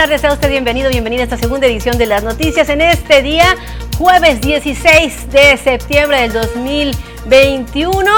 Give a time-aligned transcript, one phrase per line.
[0.00, 3.54] tardes, sea usted bienvenido, bienvenida a esta segunda edición de las noticias en este día,
[3.98, 8.10] jueves 16 de septiembre del 2021.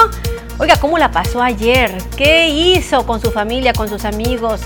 [0.59, 1.93] Oiga, ¿cómo la pasó ayer?
[2.17, 4.61] ¿Qué hizo con su familia, con sus amigos?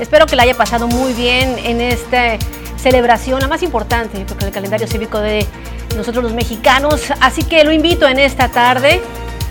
[0.00, 2.38] Espero que la haya pasado muy bien en esta
[2.78, 5.46] celebración, la más importante, porque el calendario cívico de
[5.98, 7.12] nosotros los mexicanos.
[7.20, 9.02] Así que lo invito en esta tarde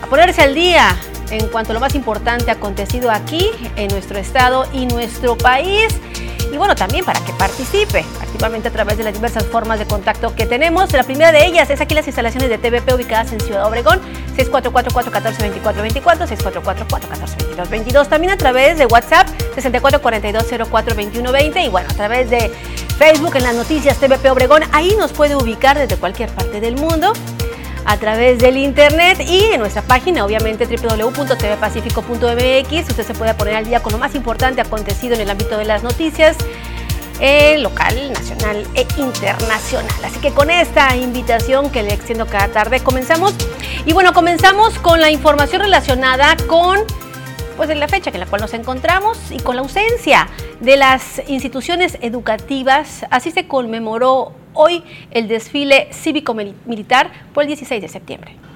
[0.02, 0.98] a ponerse al día
[1.30, 5.94] en cuanto a lo más importante acontecido aquí en nuestro estado y nuestro país.
[6.52, 10.34] Y bueno, también para que participe activamente a través de las diversas formas de contacto
[10.36, 10.92] que tenemos.
[10.94, 14.00] La primera de ellas es aquí las instalaciones de TVP ubicadas en Ciudad Obregón,
[14.38, 18.08] 6444-142424, 6444-142222.
[18.08, 22.52] También a través de WhatsApp, 6442042120 y bueno, a través de
[22.98, 24.64] Facebook en las noticias TVP Obregón.
[24.72, 27.14] Ahí nos puede ubicar desde cualquier parte del mundo
[27.88, 32.90] a través del internet y en nuestra página, obviamente www.tvpacifico.mx.
[32.90, 35.64] Usted se puede poner al día con lo más importante acontecido en el ámbito de
[35.64, 36.36] las noticias
[37.22, 40.04] eh, local, nacional e internacional.
[40.04, 43.34] Así que con esta invitación que le extiendo cada tarde comenzamos.
[43.86, 46.80] Y bueno, comenzamos con la información relacionada con
[47.56, 50.28] pues la fecha en la cual nos encontramos y con la ausencia
[50.60, 53.06] de las instituciones educativas.
[53.10, 58.47] Así se conmemoró hoy el desfile cívico-militar por el 16 de septiembre.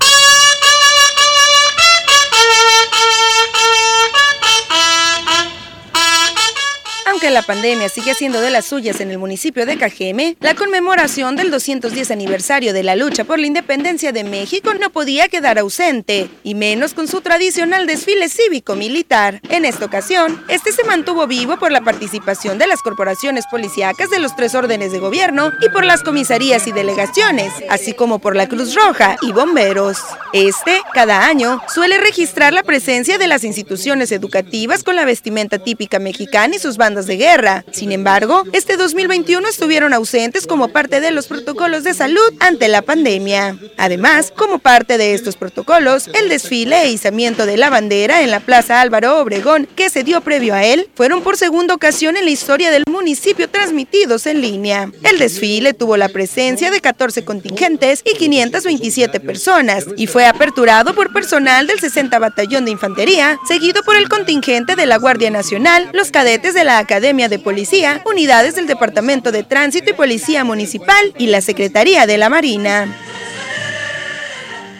[7.22, 11.36] Aunque la pandemia sigue siendo de las suyas en el municipio de Cajeme, la conmemoración
[11.36, 16.31] del 210 aniversario de la lucha por la independencia de México no podía quedar ausente,
[16.44, 19.39] y menos con su tradicional desfile cívico-militar.
[19.49, 24.17] En esta ocasión, este se mantuvo vivo por la participación de las corporaciones policíacas de
[24.17, 28.47] los tres órdenes de gobierno y por las comisarías y delegaciones, así como por la
[28.49, 29.99] Cruz Roja y bomberos.
[30.33, 35.99] Este, cada año, suele registrar la presencia de las instituciones educativas con la vestimenta típica
[35.99, 37.66] mexicana y sus bandas de guerra.
[37.72, 42.82] Sin embargo, este 2021 estuvieron ausentes como parte de los protocolos de salud ante la
[42.82, 43.58] pandemia.
[43.77, 48.39] Además, como parte de estos protocolos, el desfile e izamiento de la bandera en la
[48.39, 52.32] Plaza Álvaro Obregón, que se dio previo a él, fueron por segunda ocasión en la
[52.32, 54.89] historia del municipio transmitidos en línea.
[55.04, 61.11] El desfile tuvo la presencia de 14 contingentes y 527 personas y fue aperturado por
[61.11, 66.11] personal del 60 Batallón de Infantería, seguido por el contingente de la Guardia Nacional, los
[66.11, 71.28] cadetes de la Academia de Policía, unidades del Departamento de Tránsito y Policía Municipal y
[71.28, 72.88] la Secretaría de la Marina.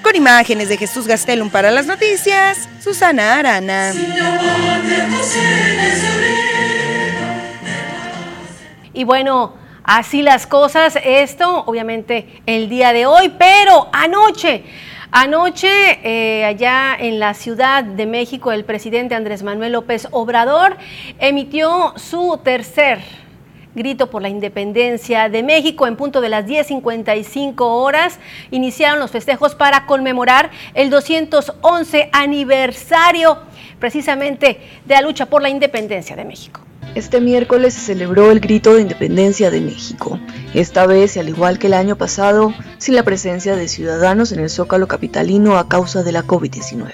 [0.04, 3.92] Con imágenes de Jesús Gastelum para las noticias, Susana Arana.
[8.94, 14.64] Y bueno, así las cosas, esto obviamente el día de hoy, pero anoche
[15.14, 15.68] Anoche,
[16.04, 20.78] eh, allá en la Ciudad de México, el presidente Andrés Manuel López Obrador
[21.20, 23.00] emitió su tercer
[23.76, 28.20] grito por la independencia de México en punto de las 10.55 horas.
[28.52, 33.38] Iniciaron los festejos para conmemorar el 211 aniversario
[33.80, 36.62] precisamente de la lucha por la independencia de México.
[36.94, 40.20] Este miércoles se celebró el grito de independencia de México,
[40.54, 44.50] esta vez, al igual que el año pasado, sin la presencia de ciudadanos en el
[44.50, 46.92] zócalo capitalino a causa de la COVID-19.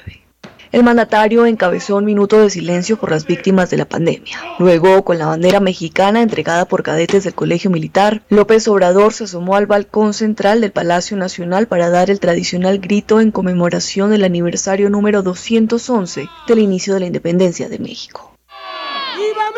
[0.72, 4.38] El mandatario encabezó un minuto de silencio por las víctimas de la pandemia.
[4.59, 9.56] Luego, con la bandera mexicana entregada por cadetes del Colegio Militar, López Obrador se asomó
[9.56, 14.91] al balcón central del Palacio Nacional para dar el tradicional grito en conmemoración del aniversario
[14.91, 18.27] número 211 del inicio de la independencia de México.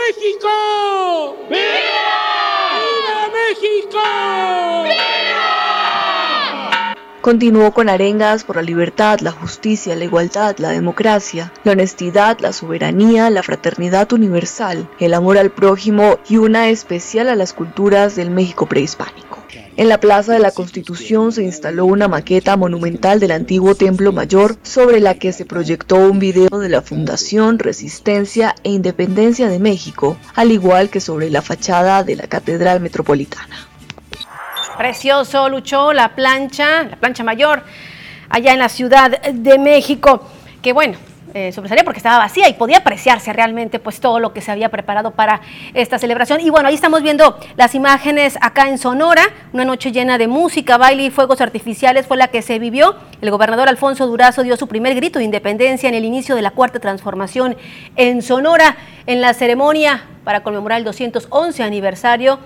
[0.09, 1.37] ¡Viva México!
[1.49, 1.61] ¡Viva!
[2.79, 3.99] ¡Viva México!
[4.83, 5.19] ¡Viva!
[7.21, 12.53] Continuó con arengas por la libertad, la justicia, la igualdad, la democracia, la honestidad, la
[12.53, 18.31] soberanía, la fraternidad universal, el amor al prójimo y una especial a las culturas del
[18.31, 19.43] México prehispánico.
[19.79, 24.57] En la Plaza de la Constitución se instaló una maqueta monumental del antiguo Templo Mayor
[24.61, 30.17] sobre la que se proyectó un video de la Fundación, Resistencia e Independencia de México,
[30.35, 33.69] al igual que sobre la fachada de la Catedral Metropolitana.
[34.77, 37.63] Precioso, luchó la plancha, la plancha mayor,
[38.27, 40.27] allá en la Ciudad de México,
[40.61, 40.97] que bueno,
[41.33, 44.69] eh, sobresalía porque estaba vacía y podía apreciarse realmente pues todo lo que se había
[44.69, 45.41] preparado para
[45.73, 46.41] esta celebración.
[46.41, 49.23] Y bueno, ahí estamos viendo las imágenes acá en Sonora,
[49.53, 52.95] una noche llena de música, baile y fuegos artificiales fue la que se vivió.
[53.21, 56.51] El gobernador Alfonso Durazo dio su primer grito de independencia en el inicio de la
[56.51, 57.57] cuarta transformación
[57.95, 62.39] en Sonora en la ceremonia para conmemorar el 211 aniversario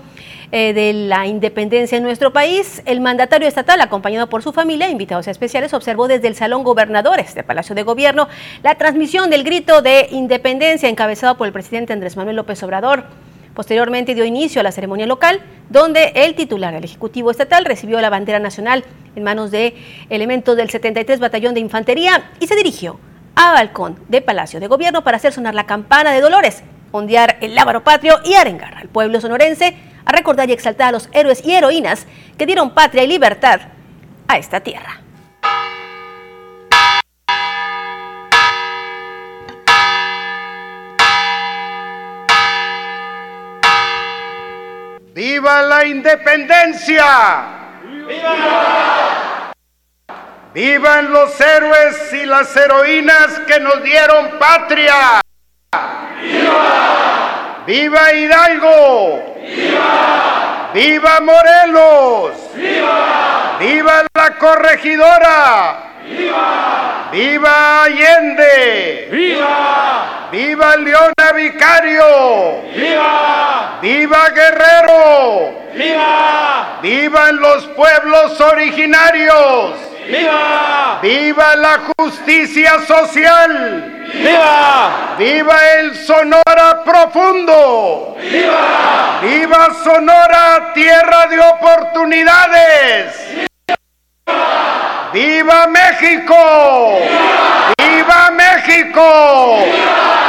[0.52, 5.26] eh, de la independencia en nuestro país, el mandatario estatal, acompañado por su familia, invitados
[5.28, 8.28] especiales, observó desde el Salón Gobernadores del Palacio de Gobierno
[8.62, 13.04] la transmisión del grito de independencia encabezado por el presidente Andrés Manuel López Obrador.
[13.54, 18.10] Posteriormente dio inicio a la ceremonia local, donde el titular del Ejecutivo Estatal recibió la
[18.10, 19.76] bandera nacional en manos de
[20.10, 22.98] elementos del 73 Batallón de Infantería y se dirigió
[23.36, 27.54] a balcón de Palacio de Gobierno para hacer sonar la campana de Dolores, ondear el
[27.54, 31.54] lábaro patrio y arengar al pueblo sonorense a recordar y exaltar a los héroes y
[31.54, 32.06] heroínas
[32.38, 33.60] que dieron patria y libertad
[34.28, 35.00] a esta tierra.
[45.14, 47.04] ¡Viva la independencia!
[47.84, 49.52] ¡Viva!
[50.52, 55.23] ¡Vivan los héroes y las heroínas que nos dieron patria!
[57.66, 58.10] ¡Viva!
[58.10, 59.36] ¡Viva Hidalgo!
[59.40, 60.70] ¡Viva!
[60.74, 62.32] ¡Viva Morelos!
[62.54, 63.56] ¡Viva!
[63.58, 65.76] ¡Viva la corregidora!
[66.04, 67.08] ¡Viva!
[67.12, 69.08] ¡Viva Allende!
[69.10, 70.28] ¡Viva!
[70.30, 72.62] ¡Viva Leona Vicario!
[72.74, 73.78] ¡Viva!
[73.80, 75.64] ¡Viva Guerrero!
[75.74, 76.78] ¡Viva!
[76.82, 79.74] ¡Vivan los pueblos originarios!
[80.06, 80.98] ¡Viva!
[81.02, 84.08] ¡Viva la justicia social!
[84.12, 85.14] ¡Viva!
[85.18, 86.53] ¡Viva el Sonora
[86.84, 88.16] profundo!
[88.20, 89.20] ¡Viva!
[89.22, 93.46] ¡Viva Sonora, tierra de oportunidades!
[95.12, 96.98] ¡Viva México!
[97.78, 99.58] ¡Viva, México!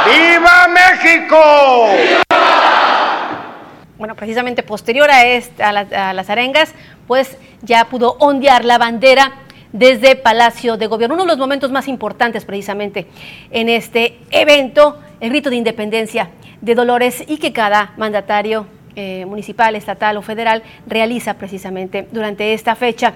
[0.06, 1.88] ¡Viva, México!
[3.98, 6.72] Bueno, precisamente posterior a, esta, a, a las arengas,
[7.06, 9.32] pues ya pudo ondear la bandera
[9.72, 11.14] desde Palacio de Gobierno.
[11.14, 13.08] Uno de los momentos más importantes precisamente
[13.50, 16.30] en este evento, el rito de independencia
[16.60, 18.66] de Dolores y que cada mandatario
[18.98, 23.12] eh, municipal, estatal o federal realiza precisamente durante esta fecha.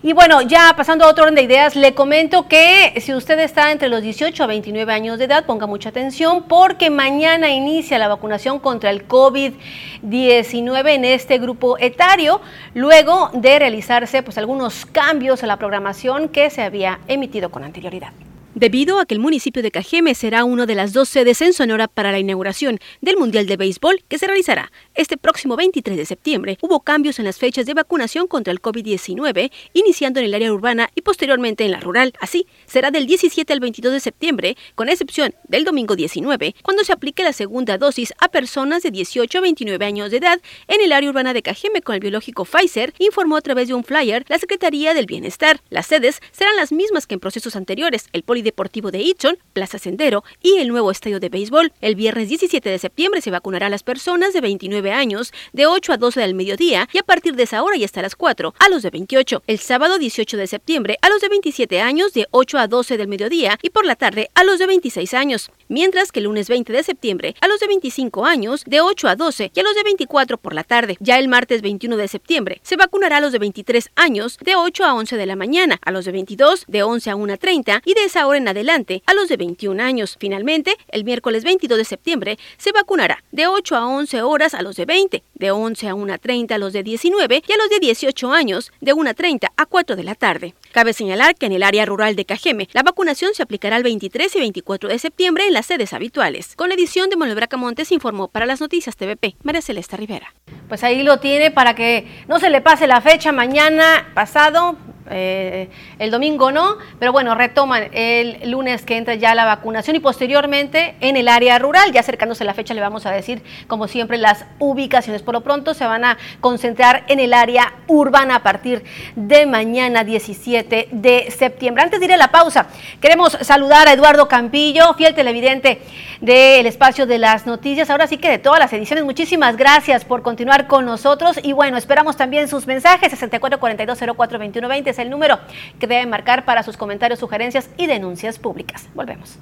[0.00, 3.72] Y bueno, ya pasando a otro orden de ideas, le comento que si usted está
[3.72, 8.06] entre los 18 a 29 años de edad, ponga mucha atención porque mañana inicia la
[8.06, 12.40] vacunación contra el COVID-19 en este grupo etario,
[12.74, 18.12] luego de realizarse pues algunos cambios a la programación que se había emitido con anterioridad
[18.54, 21.88] debido a que el municipio de Cajeme será una de las dos sedes en Sonora
[21.88, 26.58] para la inauguración del Mundial de Béisbol que se realizará este próximo 23 de septiembre.
[26.60, 30.88] Hubo cambios en las fechas de vacunación contra el COVID-19, iniciando en el área urbana
[30.94, 32.12] y posteriormente en la rural.
[32.20, 36.92] Así, será del 17 al 22 de septiembre, con excepción del domingo 19, cuando se
[36.92, 40.92] aplique la segunda dosis a personas de 18 a 29 años de edad en el
[40.92, 44.38] área urbana de Cajeme con el biológico Pfizer, informó a través de un flyer la
[44.38, 45.60] Secretaría del Bienestar.
[45.70, 48.08] Las sedes serán las mismas que en procesos anteriores.
[48.12, 51.72] El Poli Deportivo de Itchon, Plaza Sendero y el nuevo estadio de béisbol.
[51.80, 55.92] El viernes 17 de septiembre se vacunará a las personas de 29 años de 8
[55.94, 58.68] a 12 del mediodía y a partir de esa hora y hasta las 4 a
[58.68, 59.42] los de 28.
[59.46, 63.08] El sábado 18 de septiembre a los de 27 años de 8 a 12 del
[63.08, 65.50] mediodía y por la tarde a los de 26 años.
[65.68, 69.16] Mientras que el lunes 20 de septiembre a los de 25 años de 8 a
[69.16, 70.96] 12 y a los de 24 por la tarde.
[71.00, 74.84] Ya el martes 21 de septiembre se vacunará a los de 23 años de 8
[74.84, 78.04] a 11 de la mañana, a los de 22 de 11 a 1.30 y de
[78.04, 80.16] esa hora en adelante a los de 21 años.
[80.18, 84.76] Finalmente, el miércoles 22 de septiembre se vacunará de 8 a 11 horas a los
[84.76, 88.32] de 20, de 11 a 1.30 a los de 19 y a los de 18
[88.32, 90.54] años de 1.30 a 4 de la tarde.
[90.72, 94.34] Cabe señalar que en el área rural de Cajeme la vacunación se aplicará el 23
[94.36, 96.56] y 24 de septiembre en las sedes habituales.
[96.56, 100.34] Con la edición de Manuel Bracamontes informó para las noticias TVP María Celeste Rivera.
[100.68, 104.76] Pues ahí lo tiene para que no se le pase la fecha mañana pasado,
[105.10, 105.68] eh,
[105.98, 110.94] el domingo no, pero bueno, retoman el lunes que entra ya la vacunación y posteriormente
[111.00, 114.46] en el área rural, ya acercándose la fecha le vamos a decir como siempre las
[114.58, 115.22] ubicaciones.
[115.22, 118.84] Por lo pronto se van a concentrar en el área urbana a partir
[119.14, 121.82] de mañana 17 de septiembre.
[121.82, 122.66] Antes de ir a la pausa,
[123.00, 125.80] queremos saludar a Eduardo Campillo, fiel televidente
[126.20, 129.04] del espacio de las noticias, ahora sí que de todas las ediciones.
[129.04, 135.10] Muchísimas gracias por continuar con nosotros y bueno, esperamos también sus mensajes 6442042120 es el
[135.10, 135.38] número
[135.78, 138.88] que deben marcar para sus comentarios, sugerencias y denuncias públicas.
[138.94, 139.38] Volvemos.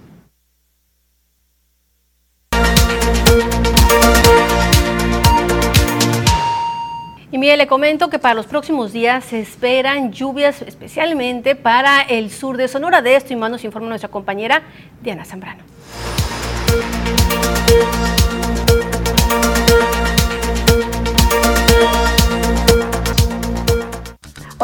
[7.31, 12.31] Y mire, le comento que para los próximos días se esperan lluvias especialmente para el
[12.31, 13.01] sur de Sonora.
[13.01, 14.63] De esto y más nos informa nuestra compañera
[15.01, 15.63] Diana Zambrano.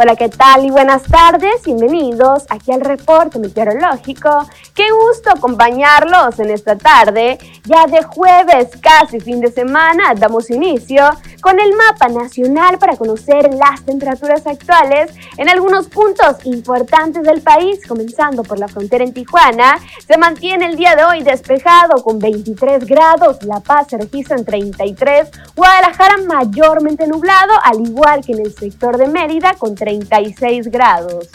[0.01, 0.65] Hola, ¿qué tal?
[0.65, 1.65] Y buenas tardes.
[1.65, 4.47] Bienvenidos aquí al reporte meteorológico
[4.79, 7.37] Qué gusto acompañarlos en esta tarde.
[7.65, 11.03] Ya de jueves, casi fin de semana, damos inicio
[11.41, 17.85] con el mapa nacional para conocer las temperaturas actuales en algunos puntos importantes del país,
[17.89, 19.81] comenzando por la frontera en Tijuana.
[20.07, 24.45] Se mantiene el día de hoy despejado con 23 grados, La Paz se registra en
[24.45, 31.29] 33, Guadalajara mayormente nublado, al igual que en el sector de Mérida con 36 grados.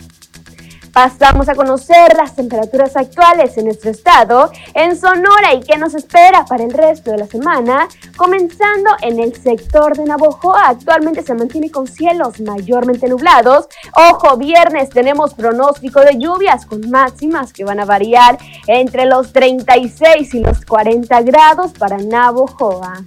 [0.93, 6.45] Pasamos a conocer las temperaturas actuales en nuestro estado, en Sonora y qué nos espera
[6.45, 7.87] para el resto de la semana.
[8.15, 13.67] Comenzando en el sector de Navojoa, actualmente se mantiene con cielos mayormente nublados.
[14.11, 20.31] Ojo, viernes tenemos pronóstico de lluvias con máximas que van a variar entre los 36
[20.35, 23.03] y los 40 grados para Navojoa.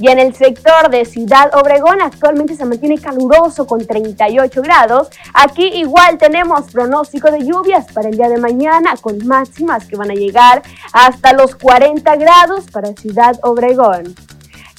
[0.00, 5.08] Y en el sector de Ciudad Obregón actualmente se mantiene caluroso con 38 grados.
[5.34, 10.12] Aquí igual tenemos pronóstico de lluvias para el día de mañana con máximas que van
[10.12, 10.62] a llegar
[10.92, 14.14] hasta los 40 grados para Ciudad Obregón.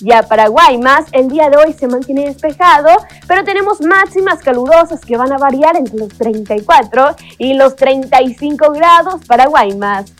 [0.02, 2.90] Ya para Guaymas, el día de hoy se mantiene despejado,
[3.28, 9.26] pero tenemos máximas calurosas que van a variar entre los 34 y los 35 grados
[9.28, 10.14] para Guaymas.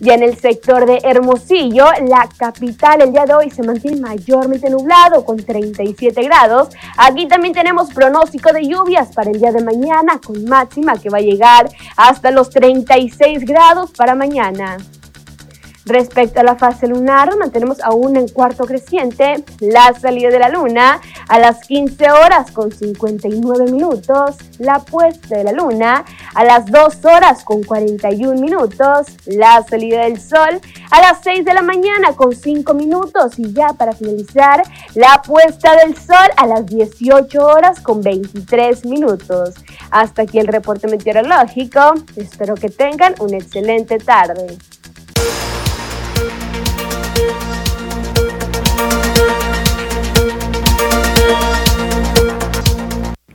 [0.00, 4.70] Y en el sector de Hermosillo, la capital el día de hoy se mantiene mayormente
[4.70, 6.70] nublado con 37 grados.
[6.96, 11.18] Aquí también tenemos pronóstico de lluvias para el día de mañana con máxima que va
[11.18, 14.78] a llegar hasta los 36 grados para mañana.
[15.90, 21.00] Respecto a la fase lunar, mantenemos aún en cuarto creciente la salida de la luna
[21.26, 26.04] a las 15 horas con 59 minutos, la puesta de la luna
[26.36, 30.60] a las 2 horas con 41 minutos, la salida del sol
[30.92, 34.62] a las 6 de la mañana con 5 minutos y ya para finalizar,
[34.94, 39.56] la puesta del sol a las 18 horas con 23 minutos.
[39.90, 44.56] Hasta aquí el reporte meteorológico, espero que tengan una excelente tarde.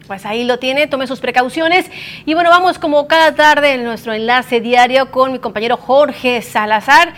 [0.08, 1.90] Pues ahí lo tiene, tome sus precauciones.
[2.26, 7.14] Y bueno, vamos como cada tarde en nuestro enlace diario con mi compañero Jorge Salazar.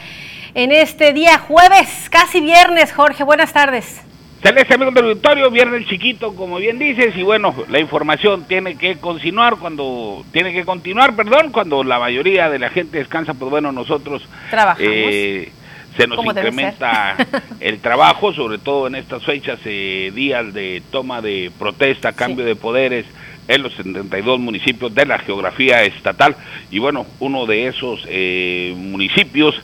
[0.53, 4.01] En este día jueves, casi viernes, Jorge, buenas tardes.
[4.41, 8.98] Celeste, amigo del auditorio, viernes chiquito, como bien dices, y bueno, la información tiene que
[8.98, 13.72] continuar cuando, tiene que continuar, perdón, cuando la mayoría de la gente descansa, pues bueno,
[13.72, 14.89] nosotros trabajamos.
[14.89, 15.51] Eh,
[15.98, 17.18] se nos incrementa
[17.60, 22.56] el trabajo, sobre todo en estas fechas, eh, días de toma de protesta, cambio de
[22.56, 23.06] poderes
[23.48, 26.36] en los 72 municipios de la geografía estatal.
[26.70, 29.56] Y bueno, uno de esos eh, municipios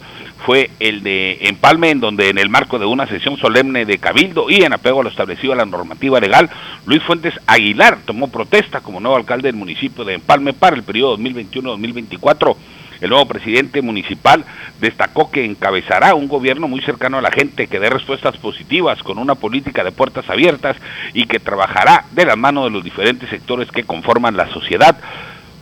[0.45, 4.49] fue el de Empalme, en donde en el marco de una sesión solemne de Cabildo
[4.49, 6.49] y en apego a lo establecido a la normativa legal,
[6.85, 11.17] Luis Fuentes Aguilar tomó protesta como nuevo alcalde del municipio de Empalme para el periodo
[11.17, 12.55] 2021-2024
[13.03, 14.45] el nuevo presidente municipal
[14.79, 19.17] destacó que encabezará un gobierno muy cercano a la gente, que dé respuestas positivas con
[19.17, 20.77] una política de puertas abiertas
[21.13, 24.97] y que trabajará de la mano de los diferentes sectores que conforman la sociedad.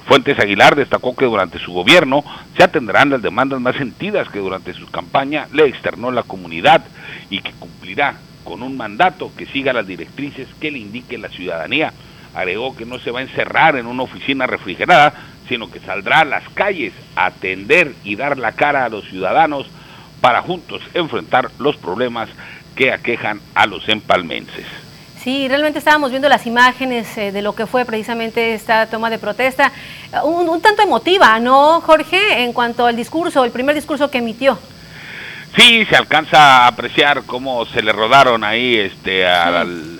[0.05, 2.23] Fuentes Aguilar destacó que durante su gobierno
[2.55, 6.83] se atenderán las demandas más sentidas que durante su campaña le externó la comunidad
[7.31, 11.91] y que cumplirá con un mandato que siga las directrices que le indique la ciudadanía.
[12.35, 15.13] Agregó que no se va a encerrar en una oficina refrigerada,
[15.51, 19.67] sino que saldrá a las calles a atender y dar la cara a los ciudadanos
[20.21, 22.29] para juntos enfrentar los problemas
[22.73, 24.65] que aquejan a los empalmenses.
[25.21, 29.19] Sí, realmente estábamos viendo las imágenes eh, de lo que fue precisamente esta toma de
[29.19, 29.73] protesta,
[30.23, 32.43] un, tanto emotiva, ¿no, Jorge?
[32.43, 34.57] En cuanto al discurso, el primer discurso que emitió.
[35.57, 39.99] Sí, se alcanza a apreciar cómo se le rodaron ahí este, al,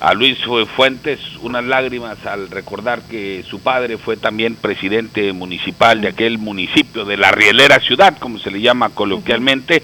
[0.00, 0.38] a Luis
[0.74, 7.04] Fuentes unas lágrimas al recordar que su padre fue también presidente municipal de aquel municipio
[7.04, 9.82] de la Rielera Ciudad, como se le llama coloquialmente,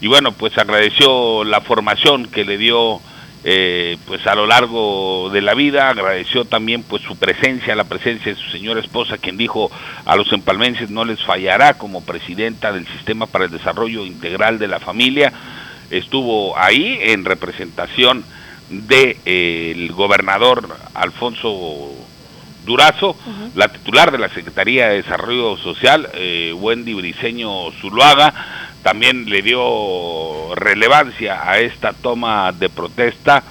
[0.00, 3.00] y bueno, pues agradeció la formación que le dio
[3.46, 8.34] eh, pues a lo largo de la vida, agradeció también pues su presencia, la presencia
[8.34, 9.70] de su señora esposa, quien dijo
[10.06, 14.68] a los empalmenses no les fallará como presidenta del Sistema para el Desarrollo Integral de
[14.68, 15.30] la Familia,
[15.90, 18.24] estuvo ahí en representación
[18.82, 21.92] del de, gobernador Alfonso
[22.64, 23.16] Durazo,
[23.54, 28.32] la titular de la Secretaría de Desarrollo Social, eh, Wendy Briceño Zuluaga,
[28.82, 33.42] también le dio relevancia a esta toma de protesta.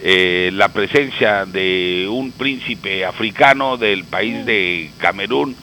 [0.00, 5.56] Eh, la presencia de un príncipe africano del país de Camerún,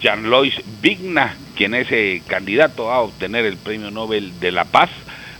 [0.00, 4.90] Jean-Louis Vigna, quien es eh, candidato a obtener el Premio Nobel de la Paz,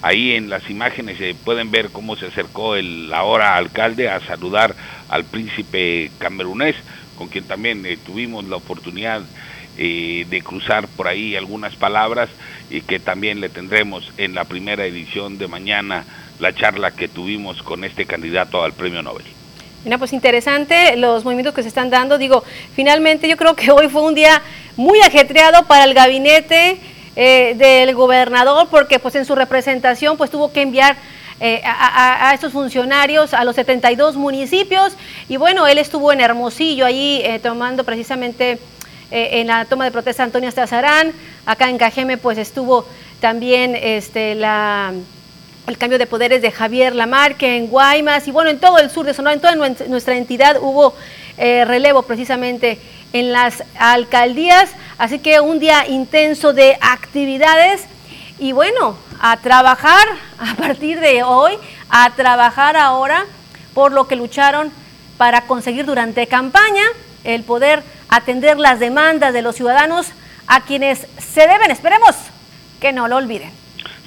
[0.00, 4.75] Ahí en las imágenes se pueden ver cómo se acercó el ahora alcalde a saludar
[5.09, 6.76] al príncipe camerunés,
[7.17, 9.23] con quien también eh, tuvimos la oportunidad
[9.76, 12.28] eh, de cruzar por ahí algunas palabras
[12.71, 16.05] y que también le tendremos en la primera edición de mañana
[16.38, 19.25] la charla que tuvimos con este candidato al premio Nobel.
[19.85, 22.19] Mira, pues interesante los movimientos que se están dando.
[22.19, 24.43] Digo, finalmente yo creo que hoy fue un día
[24.76, 26.78] muy ajetreado para el gabinete
[27.21, 30.97] eh, del gobernador porque pues en su representación pues tuvo que enviar
[31.41, 34.93] eh, a, estos funcionarios a los 72 municipios.
[35.29, 38.61] Y bueno, él estuvo en Hermosillo ahí tomando precisamente
[39.11, 41.13] eh, en la toma de protesta Antonio Estazarán,
[41.45, 42.87] acá en Cajeme pues estuvo
[43.21, 44.93] también este, la,
[45.67, 48.29] el cambio de poderes de Javier Lamarque en Guaymas.
[48.29, 50.95] Y bueno, en todo el sur de Sonora, en toda nuestra entidad hubo
[51.38, 52.78] eh, relevo precisamente
[53.12, 57.87] en las alcaldías, así que un día intenso de actividades
[58.38, 60.07] y bueno, a trabajar
[60.38, 61.54] a partir de hoy,
[61.88, 63.25] a trabajar ahora
[63.75, 64.71] por lo que lucharon
[65.16, 66.85] para conseguir durante campaña
[67.25, 70.09] el poder atender las demandas de los ciudadanos
[70.47, 71.71] a quienes se deben.
[71.71, 72.16] Esperemos
[72.80, 73.50] que no lo olviden.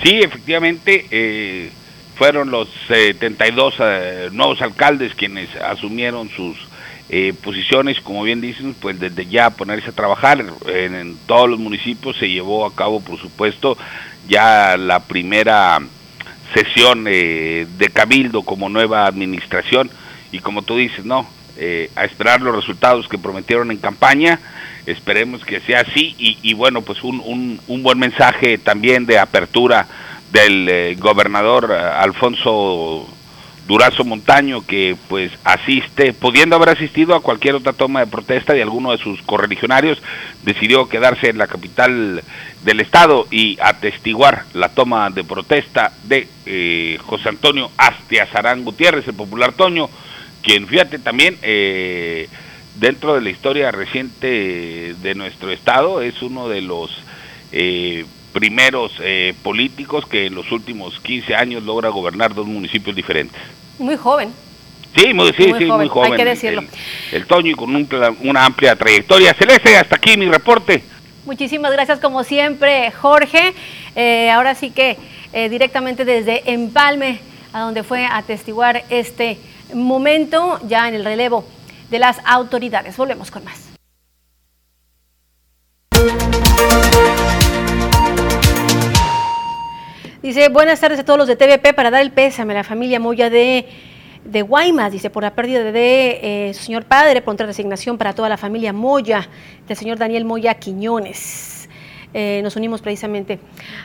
[0.04, 1.72] Sí, efectivamente, eh,
[2.16, 6.58] fueron los 72 eh, nuevos alcaldes quienes asumieron sus
[7.12, 12.18] eh, posiciones, como bien dicen, pues desde ya ponerse a trabajar en, todos los municipios
[12.18, 13.78] se llevó a cabo, por supuesto,
[14.28, 15.80] ya la primera
[16.54, 19.90] sesión de cabildo como nueva administración
[20.32, 21.28] y como tú dices, no,
[21.58, 24.40] eh, a esperar los resultados que prometieron en campaña.
[24.86, 29.86] Esperemos que sea así y, bueno, pues un, un, buen mensaje también de apertura
[30.32, 33.08] del eh, gobernador eh, Alfonso
[33.68, 38.62] Durazo Montaño que pues asiste, pudiendo haber asistido a cualquier otra toma de protesta de
[38.62, 40.02] alguno de sus correligionarios,
[40.44, 42.24] decidió quedarse en la capital
[42.64, 46.28] del estado y atestiguar la toma de protesta de
[47.06, 49.90] José Antonio Astiazarán Gutiérrez, el popular Toño,
[50.42, 52.28] quien fíjate también eh,
[52.80, 56.92] dentro de la historia reciente de nuestro estado es uno de los
[57.52, 63.42] eh, primeros eh, políticos que en los últimos 15 años logra gobernar dos municipios diferentes.
[63.80, 64.34] Muy joven.
[64.96, 66.12] Sí, muy, sí, sí, muy joven.
[66.12, 66.64] Hay que decirlo.
[67.12, 67.88] El, Toño y con
[68.22, 69.34] una amplia trayectoria.
[69.34, 70.84] Celeste, hasta aquí mi reporte.
[71.26, 73.54] Muchísimas gracias como siempre, Jorge.
[74.32, 74.98] ahora sí que
[75.50, 77.20] directamente desde Empalme,
[77.54, 79.38] a donde fue a atestiguar este
[79.74, 81.46] momento ya en el relevo
[81.90, 82.98] de las autoridades.
[82.98, 83.71] Volvemos con más.
[90.22, 93.00] Dice, buenas tardes a todos los de TVP para dar el pésame a la familia
[93.00, 93.66] Moya de,
[94.24, 98.14] de Guaymas, dice, por la pérdida de eh, su señor padre, por otra designación para
[98.14, 99.28] toda la familia Moya,
[99.68, 101.68] del señor Daniel Moya Quiñones.
[102.14, 103.40] Eh, nos unimos precisamente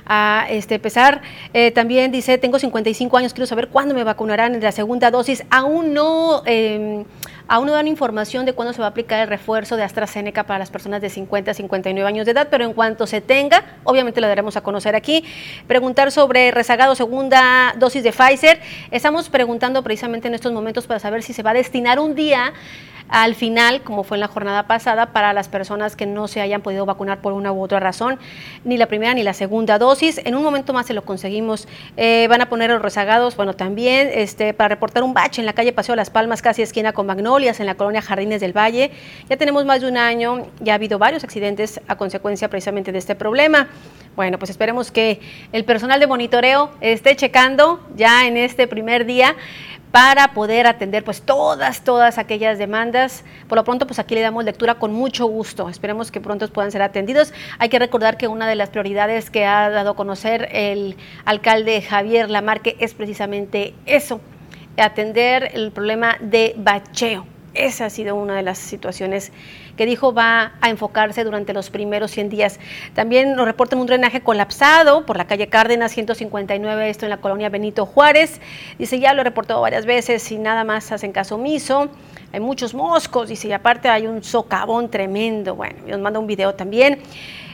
[0.04, 1.22] a este pesar.
[1.54, 5.42] Eh, también dice, tengo 55 años, quiero saber cuándo me vacunarán en la segunda dosis.
[5.48, 7.04] Aún no, em,
[7.48, 10.58] aún no dan información de cuándo se va a aplicar el refuerzo de AstraZeneca para
[10.58, 14.20] las personas de 50 a 59 años de edad, pero en cuanto se tenga, obviamente
[14.20, 15.24] lo daremos a conocer aquí.
[15.66, 18.60] Preguntar sobre rezagado segunda dosis de Pfizer.
[18.90, 22.52] Estamos preguntando precisamente en estos momentos para saber si se va a destinar un día
[23.08, 26.62] al final, como fue en la jornada pasada, para las personas que no se hayan
[26.62, 28.18] podido vacunar por una u otra razón,
[28.64, 30.20] ni la primera ni la segunda dosis.
[30.24, 31.68] En un momento más se lo conseguimos.
[31.96, 35.52] Eh, van a poner los rezagados, bueno, también este, para reportar un bache en la
[35.52, 38.90] calle Paseo Las Palmas, casi esquina con Magnolias, en la colonia Jardines del Valle.
[39.28, 42.98] Ya tenemos más de un año, ya ha habido varios accidentes a consecuencia precisamente de
[42.98, 43.68] este problema.
[44.16, 45.20] Bueno, pues esperemos que
[45.52, 49.36] el personal de monitoreo esté checando ya en este primer día
[49.96, 53.24] para poder atender pues todas, todas aquellas demandas.
[53.48, 55.70] Por lo pronto, pues aquí le damos lectura con mucho gusto.
[55.70, 57.32] Esperemos que pronto puedan ser atendidos.
[57.58, 61.80] Hay que recordar que una de las prioridades que ha dado a conocer el alcalde
[61.80, 64.20] Javier Lamarque es precisamente eso,
[64.76, 67.26] atender el problema de bacheo.
[67.54, 69.32] Esa ha sido una de las situaciones
[69.76, 72.60] que dijo va a enfocarse durante los primeros 100 días.
[72.94, 77.48] También nos reportan un drenaje colapsado por la calle Cárdenas 159, esto en la colonia
[77.48, 78.40] Benito Juárez.
[78.78, 81.88] Dice, ya lo he reportado varias veces y nada más hacen caso omiso.
[82.32, 85.54] Hay muchos moscos, dice, y aparte hay un socavón tremendo.
[85.54, 86.98] Bueno, nos manda un video también.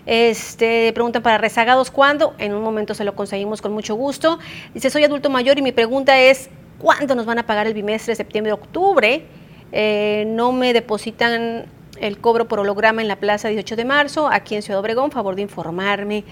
[0.07, 2.35] Este, preguntan para rezagados cuándo.
[2.39, 4.39] En un momento se lo conseguimos con mucho gusto.
[4.75, 8.15] Dice, soy adulto mayor y mi pregunta es, ¿cuándo nos van a pagar el bimestre
[8.15, 9.25] septiembre-octubre?
[9.73, 11.67] Eh, no me depositan
[12.03, 15.37] el cobro por holograma en la plaza 18 de marzo, aquí en Ciudad Obregón, favor
[15.37, 16.25] de informarme.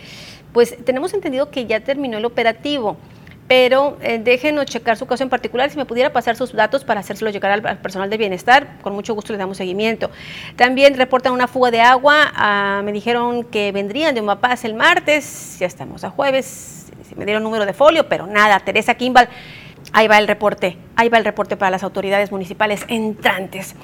[0.52, 2.96] Pues tenemos entendido que ya terminó el operativo,
[3.46, 5.70] pero eh, déjenos checar su caso en particular.
[5.70, 9.14] Si me pudiera pasar sus datos para hacérselo llegar al, personal de bienestar, con mucho
[9.14, 10.10] gusto le damos seguimiento.
[10.56, 15.56] También reportan una fuga de agua, ah, me dijeron que vendrían de Paz el martes,
[15.58, 19.28] ya estamos a jueves, me dieron número de folio, pero nada, Teresa Kimball
[19.92, 23.74] Ahí va el reporte, ahí va el reporte para las autoridades municipales entrantes.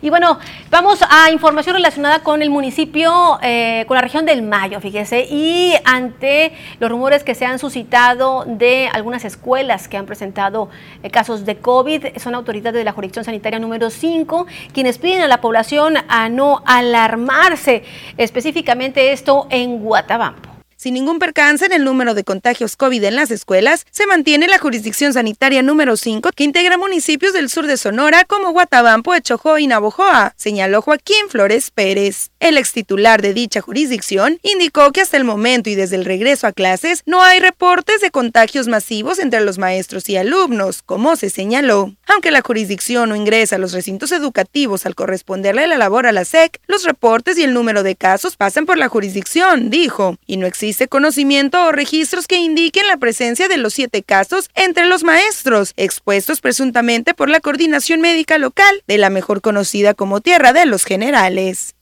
[0.00, 0.38] Y bueno,
[0.70, 5.74] vamos a información relacionada con el municipio, eh, con la región del Mayo, fíjese, y
[5.84, 10.68] ante los rumores que se han suscitado de algunas escuelas que han presentado
[11.02, 15.28] eh, casos de COVID, son autoridades de la jurisdicción sanitaria número 5 quienes piden a
[15.28, 17.84] la población a no alarmarse,
[18.16, 20.55] específicamente esto en Guatabampo.
[20.76, 24.58] Sin ningún percance en el número de contagios COVID en las escuelas, se mantiene la
[24.58, 29.68] jurisdicción sanitaria número 5 que integra municipios del sur de Sonora como Guatabampo, Echojó y
[29.68, 32.28] Navojoa, señaló Joaquín Flores Pérez.
[32.40, 36.46] El ex titular de dicha jurisdicción indicó que hasta el momento y desde el regreso
[36.46, 41.30] a clases no hay reportes de contagios masivos entre los maestros y alumnos, como se
[41.30, 41.94] señaló.
[42.06, 46.26] Aunque la jurisdicción no ingresa a los recintos educativos al corresponderle la labor a la
[46.26, 50.46] SEC, los reportes y el número de casos pasan por la jurisdicción, dijo, y no
[50.46, 55.04] existe existe conocimiento o registros que indiquen la presencia de los siete casos entre los
[55.04, 60.66] maestros, expuestos presuntamente por la coordinación médica local, de la mejor conocida como Tierra de
[60.66, 61.76] los Generales.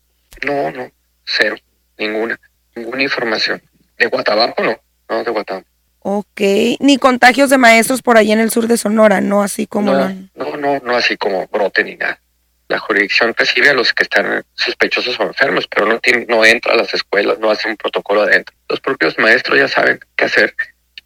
[0.44, 0.90] No, no,
[1.24, 1.56] cero,
[1.96, 2.38] ninguna,
[2.76, 3.62] ninguna información.
[3.96, 4.78] ¿De Guatabampo no?
[5.08, 5.68] No, de Guatabampo.
[6.00, 6.42] Ok,
[6.80, 9.94] ni contagios de maestros por allá en el sur de Sonora, no así como...
[9.94, 12.20] No, no, no, no así como brote ni nada
[12.68, 16.76] la jurisdicción recibe a los que están sospechosos o enfermos, pero no, no entra a
[16.76, 18.54] las escuelas, no hace un protocolo adentro.
[18.68, 20.54] Los propios maestros ya saben qué hacer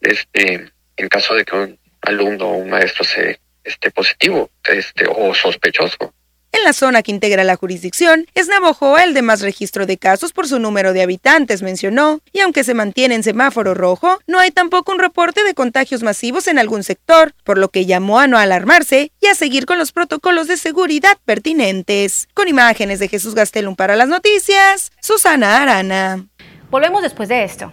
[0.01, 5.35] este, en caso de que un alumno o un maestro se esté positivo este, o
[5.35, 6.15] sospechoso.
[6.53, 10.33] En la zona que integra la jurisdicción, es Navojoa el de más registro de casos
[10.33, 14.51] por su número de habitantes, mencionó, y aunque se mantiene en semáforo rojo, no hay
[14.51, 18.39] tampoco un reporte de contagios masivos en algún sector, por lo que llamó a no
[18.39, 22.29] alarmarse y a seguir con los protocolos de seguridad pertinentes.
[22.35, 26.27] Con imágenes de Jesús Gastelum para las noticias, Susana Arana.
[26.71, 27.73] Volvemos después de esto.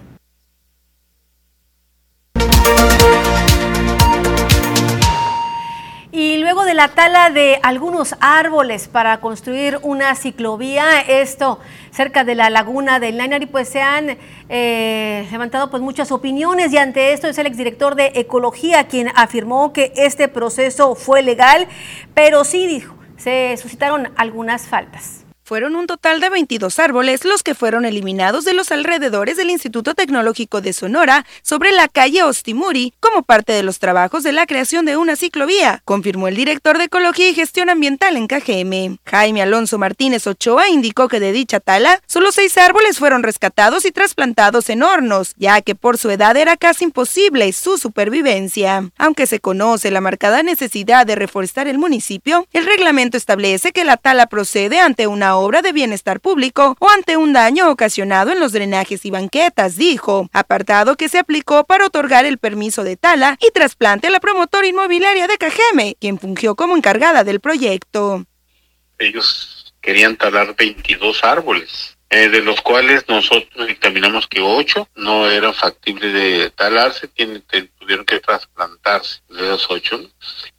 [6.18, 11.60] Y luego de la tala de algunos árboles para construir una ciclovía, esto
[11.92, 16.78] cerca de la laguna del Nainari, pues se han eh, levantado pues muchas opiniones y
[16.78, 21.68] ante esto es el exdirector de Ecología quien afirmó que este proceso fue legal,
[22.14, 25.15] pero sí dijo, se suscitaron algunas faltas.
[25.48, 29.94] Fueron un total de 22 árboles los que fueron eliminados de los alrededores del Instituto
[29.94, 34.86] Tecnológico de Sonora sobre la calle Ostimuri como parte de los trabajos de la creación
[34.86, 38.98] de una ciclovía, confirmó el director de Ecología y Gestión Ambiental en KGM.
[39.06, 43.92] Jaime Alonso Martínez Ochoa indicó que de dicha tala, solo seis árboles fueron rescatados y
[43.92, 48.90] trasplantados en hornos, ya que por su edad era casi imposible su supervivencia.
[48.98, 53.98] Aunque se conoce la marcada necesidad de reforestar el municipio, el reglamento establece que la
[53.98, 58.52] tala procede ante una obra de bienestar público o ante un daño ocasionado en los
[58.52, 63.52] drenajes y banquetas, dijo, apartado que se aplicó para otorgar el permiso de tala y
[63.52, 68.26] trasplante a la promotora inmobiliaria de Cajeme, quien fungió como encargada del proyecto.
[68.98, 75.54] Ellos querían talar 22 árboles, eh, de los cuales nosotros dictaminamos que 8 no eran
[75.54, 77.44] factibles de talarse, tienen,
[77.78, 79.70] tuvieron que trasplantarse de los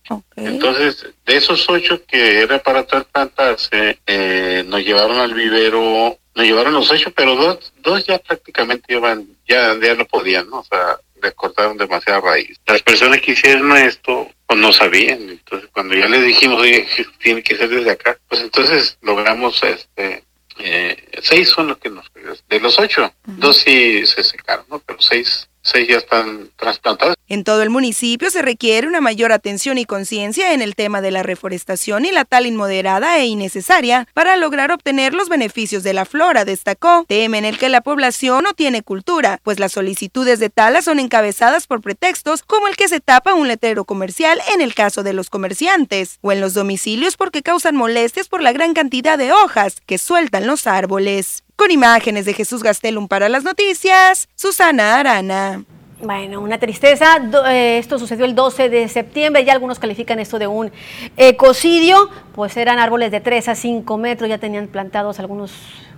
[0.09, 0.25] 8.
[0.37, 6.75] Entonces, de esos ocho que era para trasplantarse, eh, nos llevaron al vivero, nos llevaron
[6.75, 10.61] los ocho, pero dos, dos ya prácticamente iban, ya, ya no podían, ¿no?
[10.61, 12.59] O sea, les cortaron demasiada raíz.
[12.67, 15.31] Las personas que hicieron esto, pues no sabían.
[15.31, 16.87] Entonces, cuando ya les dijimos, oye,
[17.23, 20.25] tiene que ser desde acá, pues entonces logramos este
[20.59, 22.11] eh, seis son los que nos
[22.49, 24.79] de los ocho, dos sí se secaron, ¿no?
[24.79, 27.17] Pero seis seis ya están trasplantados.
[27.29, 31.11] En todo el municipio se requiere una mayor atención y conciencia en el tema de
[31.11, 36.05] la reforestación y la tal inmoderada e innecesaria para lograr obtener los beneficios de la
[36.05, 37.05] flora, destacó.
[37.09, 41.67] Temen el que la población no tiene cultura, pues las solicitudes de tala son encabezadas
[41.67, 45.31] por pretextos como el que se tapa un letrero comercial en el caso de los
[45.31, 49.99] comerciantes, o en los domicilios porque causan molestias por la gran cantidad de hojas que
[49.99, 51.43] sueltan los árboles.
[51.57, 55.65] Con imágenes de Jesús Gastelum para las noticias, Susana Arana.
[56.03, 57.17] Bueno, una tristeza.
[57.49, 59.43] Eh, esto sucedió el 12 de septiembre.
[59.43, 60.71] Ya algunos califican esto de un
[61.17, 62.11] ecocidio.
[62.35, 64.29] Pues eran árboles de 3 a 5 metros.
[64.29, 65.53] Ya tenían plantados algunos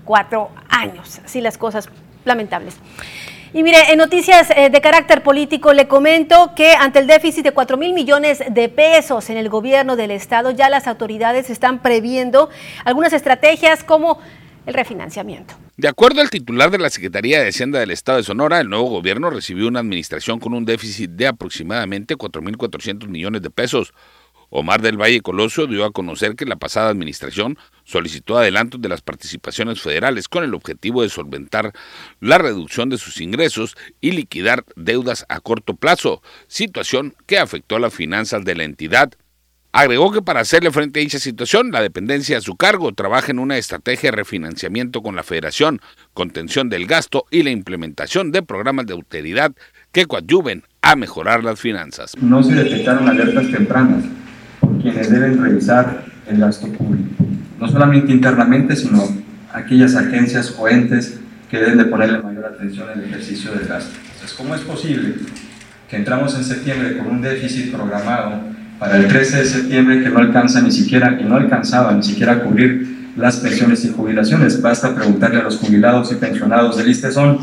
[0.05, 1.21] 4 años.
[1.25, 1.89] Así las cosas
[2.25, 2.77] lamentables.
[3.53, 7.53] Y mire, en noticias eh, de carácter político le comento que ante el déficit de
[7.53, 12.49] 4 mil millones de pesos en el gobierno del estado, ya las autoridades están previendo
[12.85, 14.21] algunas estrategias como
[14.69, 15.55] el refinanciamiento.
[15.79, 18.91] De acuerdo al titular de la Secretaría de Hacienda del Estado de Sonora, el nuevo
[18.91, 23.95] gobierno recibió una administración con un déficit de aproximadamente 4.400 millones de pesos.
[24.51, 29.01] Omar del Valle Colosio dio a conocer que la pasada administración solicitó adelantos de las
[29.01, 31.73] participaciones federales con el objetivo de solventar
[32.21, 37.95] la reducción de sus ingresos y liquidar deudas a corto plazo, situación que afectó las
[37.95, 39.13] finanzas de la entidad.
[39.73, 43.39] Agregó que para hacerle frente a dicha situación, la dependencia a su cargo trabaja en
[43.39, 45.81] una estrategia de refinanciamiento con la federación,
[46.15, 49.53] contención del gasto y la implementación de programas de austeridad
[49.93, 52.17] que coadyuven a mejorar las finanzas.
[52.19, 54.05] No se detectaron alertas tempranas
[54.61, 57.27] por quienes deben revisar el gasto público,
[57.59, 59.07] no solamente internamente, sino
[59.53, 63.95] aquellas agencias o entes que deben de ponerle mayor atención al ejercicio del gasto.
[64.15, 65.15] Entonces, ¿cómo es posible
[65.91, 68.41] que entramos en septiembre con un déficit programado
[68.79, 72.33] para el 13 de septiembre que no alcanza ni siquiera, y no alcanzaba ni siquiera
[72.33, 74.63] a cubrir las pensiones y jubilaciones.
[74.63, 77.41] Basta preguntarle a los jubilados y pensionados del ISTESON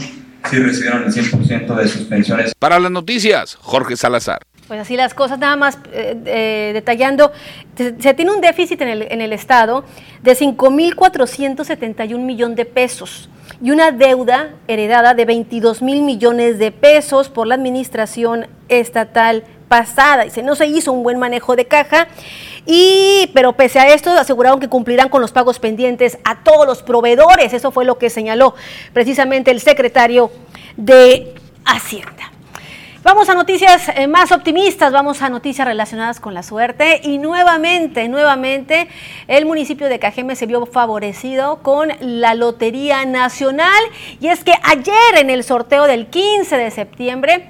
[0.49, 2.53] si recibieron el 100% de sus pensiones.
[2.57, 4.39] Para las noticias, Jorge Salazar.
[4.67, 7.31] Pues así las cosas, nada más eh, eh, detallando,
[7.75, 9.85] se, tiene un déficit en el, en el Estado
[10.23, 13.29] de 5.471 millones de pesos
[13.61, 20.23] y una deuda heredada de 22 mil millones de pesos por la administración estatal pasada.
[20.23, 22.07] Dice, no se hizo un buen manejo de caja,
[22.65, 26.81] y, pero pese a esto aseguraron que cumplirán con los pagos pendientes a todos los
[26.81, 27.53] proveedores.
[27.53, 28.55] Eso fue lo que señaló
[28.93, 30.31] precisamente el secretario
[30.77, 32.31] de Hacienda.
[33.05, 38.07] Vamos a noticias eh, más optimistas, vamos a noticias relacionadas con la suerte y nuevamente,
[38.07, 38.87] nuevamente,
[39.27, 43.83] el municipio de Cajeme se vio favorecido con la Lotería Nacional
[44.19, 47.47] y es que ayer en el sorteo del 15 de septiembre,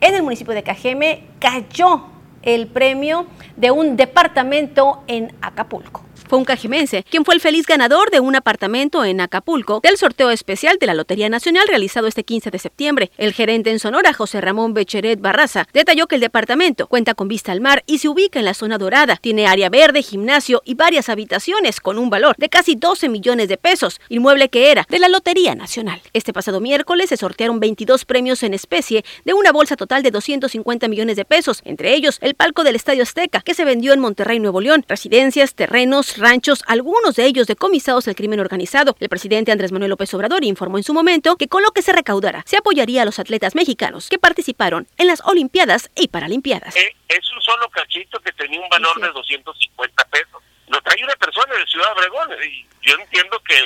[0.00, 2.06] en el municipio de Cajeme cayó
[2.42, 8.10] el premio de un departamento en Acapulco fue un cajimense, quien fue el feliz ganador
[8.10, 12.50] de un apartamento en Acapulco del sorteo especial de la Lotería Nacional realizado este 15
[12.50, 13.10] de septiembre.
[13.16, 17.52] El gerente en Sonora, José Ramón Becheret Barraza, detalló que el departamento cuenta con vista
[17.52, 19.16] al mar y se ubica en la zona dorada.
[19.16, 23.56] Tiene área verde, gimnasio y varias habitaciones con un valor de casi 12 millones de
[23.56, 26.00] pesos, inmueble que era de la Lotería Nacional.
[26.12, 30.88] Este pasado miércoles se sortearon 22 premios en especie de una bolsa total de 250
[30.88, 34.38] millones de pesos, entre ellos el palco del Estadio Azteca, que se vendió en Monterrey,
[34.38, 38.96] Nuevo León, residencias, terrenos, ranchos, algunos de ellos decomisados al crimen organizado.
[39.00, 41.92] El presidente Andrés Manuel López Obrador informó en su momento que con lo que se
[41.92, 46.76] recaudara se apoyaría a los atletas mexicanos que participaron en las Olimpiadas y Paralimpiadas.
[46.76, 50.42] Eh, es un solo cachito que tenía un valor de 250 pesos.
[50.68, 53.56] Lo trae una persona de Ciudad Obregón y yo entiendo que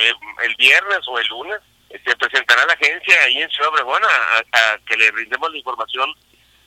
[0.45, 4.73] el viernes o el lunes se este, presentará la agencia ahí en Ciudad Obregón a,
[4.73, 6.09] a que le brindemos la información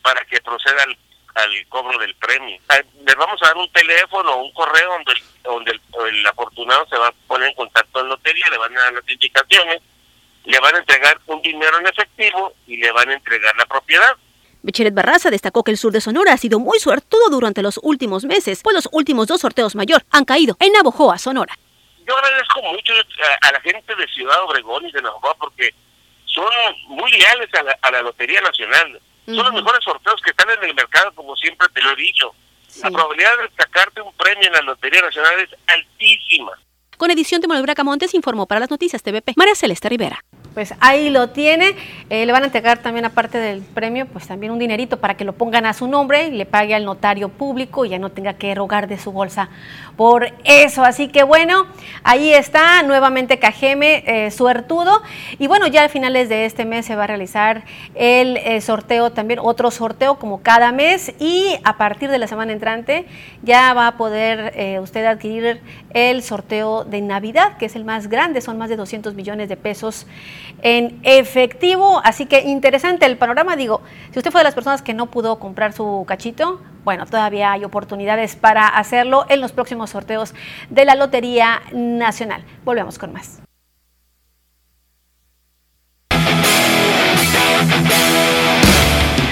[0.02, 0.96] para que proceda al
[1.36, 2.58] al cobro del premio.
[2.68, 5.72] Ah, les vamos a dar un teléfono o un correo donde, donde
[6.10, 9.08] el, afortunado se va a poner en contacto en lotería, le van a dar las
[9.08, 9.82] indicaciones,
[10.44, 14.16] le van a entregar un dinero en efectivo y le van a entregar la propiedad.
[14.62, 18.24] Michelet Barraza destacó que el sur de Sonora ha sido muy suertudo durante los últimos
[18.24, 21.56] meses, pues los últimos dos sorteos mayor han caído en Navojoa, Sonora.
[22.06, 22.92] Yo agradezco mucho
[23.42, 25.74] a, la gente de Ciudad Obregón y de Navojoa porque
[26.24, 26.46] son
[26.88, 30.68] muy leales a la, a la Lotería Nacional son los mejores sorteos que están en
[30.68, 32.32] el mercado, como siempre te lo he dicho.
[32.82, 36.52] La probabilidad de sacarte un premio en la Lotería Nacional es altísima.
[36.96, 40.22] Con edición de Manuel Bracamontes informó para las noticias TVP María Celeste Rivera
[40.56, 41.76] pues ahí lo tiene.
[42.08, 45.22] Eh, le van a entregar también, aparte del premio, pues también un dinerito para que
[45.22, 48.38] lo pongan a su nombre y le pague al notario público y ya no tenga
[48.38, 49.50] que rogar de su bolsa
[49.96, 50.84] por eso.
[50.84, 51.66] Así que bueno,
[52.04, 55.02] ahí está nuevamente Cajeme, eh, suertudo.
[55.38, 59.10] Y bueno, ya a finales de este mes se va a realizar el eh, sorteo
[59.12, 61.14] también, otro sorteo como cada mes.
[61.18, 63.06] Y a partir de la semana entrante
[63.42, 68.40] ya va a poder usted adquirir el sorteo de Navidad, que es el más grande,
[68.40, 70.06] son más de 200 millones de pesos
[70.62, 72.00] en efectivo.
[72.04, 73.56] Así que interesante el panorama.
[73.56, 73.82] Digo,
[74.12, 77.64] si usted fue de las personas que no pudo comprar su cachito, bueno, todavía hay
[77.64, 80.34] oportunidades para hacerlo en los próximos sorteos
[80.70, 82.44] de la Lotería Nacional.
[82.64, 83.40] Volvemos con más.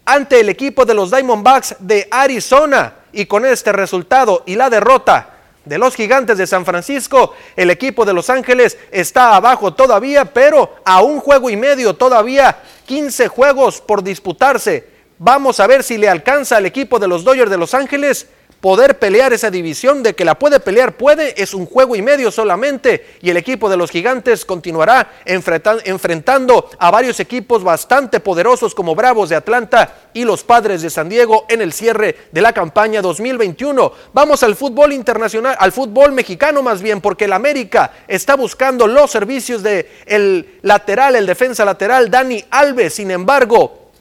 [0.05, 5.34] ante el equipo de los Diamondbacks de Arizona y con este resultado y la derrota
[5.65, 10.75] de los gigantes de San Francisco, el equipo de Los Ángeles está abajo todavía, pero
[10.85, 14.87] a un juego y medio todavía, 15 juegos por disputarse.
[15.17, 18.27] Vamos a ver si le alcanza al equipo de los Dodgers de Los Ángeles
[18.65, 22.31] poder pelear esa división, de que la puede pelear, puede, es un juego y medio
[22.31, 28.95] solamente, y el equipo de los gigantes continuará enfrentando a varios equipos bastante poderosos como
[28.95, 33.03] Bravos de Atlanta y los Padres de San Diego en el cierre de la campaña
[33.03, 33.91] 2021.
[34.13, 39.11] Vamos al fútbol internacional, al fútbol mexicano más bien, porque el América está buscando los
[39.11, 43.91] servicios de lateral, el defensa lateral Dani Alves, sin embargo,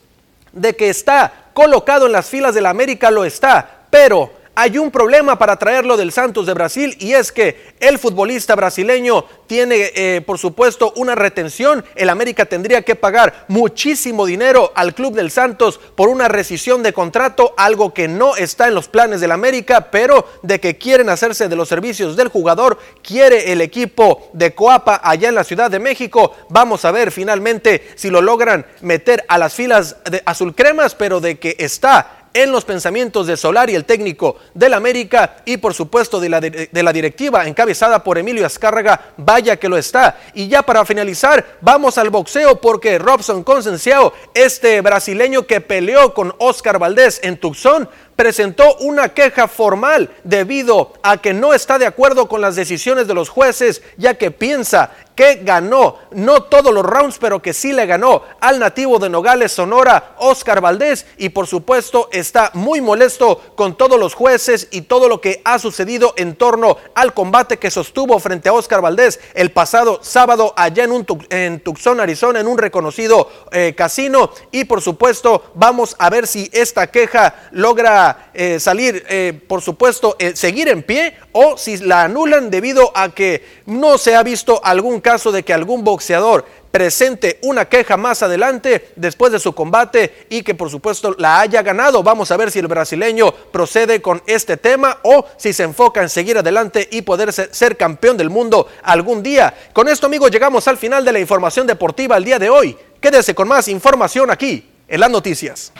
[0.52, 5.38] de que está colocado en las filas del América lo está, pero hay un problema
[5.38, 10.38] para traerlo del Santos de Brasil y es que el futbolista brasileño tiene, eh, por
[10.38, 11.84] supuesto, una retención.
[11.94, 16.92] El América tendría que pagar muchísimo dinero al Club del Santos por una rescisión de
[16.92, 21.48] contrato, algo que no está en los planes del América, pero de que quieren hacerse
[21.48, 25.80] de los servicios del jugador, quiere el equipo de Coapa allá en la Ciudad de
[25.80, 26.34] México.
[26.48, 31.20] Vamos a ver finalmente si lo logran meter a las filas de azul cremas, pero
[31.20, 36.20] de que está en los pensamientos de Solari, el técnico del América, y por supuesto
[36.20, 40.18] de la, de, la directiva encabezada por Emilio Azcárraga, vaya que lo está.
[40.34, 46.34] Y ya para finalizar, vamos al boxeo porque Robson Concenciao, este brasileño que peleó con
[46.38, 52.28] Oscar Valdés en Tucson, presentó una queja formal debido a que no está de acuerdo
[52.28, 57.18] con las decisiones de los jueces, ya que piensa que ganó, no todos los rounds,
[57.18, 62.08] pero que sí le ganó al nativo de Nogales, Sonora, Oscar Valdés, y por supuesto
[62.12, 66.78] está muy molesto con todos los jueces y todo lo que ha sucedido en torno
[66.94, 71.60] al combate que sostuvo frente a Oscar Valdés el pasado sábado allá en, un, en
[71.60, 76.88] Tucson, Arizona, en un reconocido eh, casino, y por supuesto vamos a ver si esta
[76.88, 82.92] queja logra eh, salir, eh, por supuesto, seguir en pie o si la anulan debido
[82.94, 87.96] a que no se ha visto algún caso de que algún boxeador presente una queja
[87.96, 92.02] más adelante después de su combate y que por supuesto la haya ganado.
[92.02, 96.08] Vamos a ver si el brasileño procede con este tema o si se enfoca en
[96.08, 99.54] seguir adelante y poder ser, campeón del mundo algún día.
[99.72, 102.76] Con esto amigos llegamos al final de la información deportiva el día de hoy.
[103.00, 105.72] Quédese con más información aquí en las noticias.